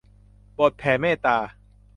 [0.59, 1.37] บทแผ่เมตตา